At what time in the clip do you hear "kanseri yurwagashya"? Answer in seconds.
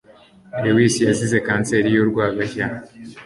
1.47-2.65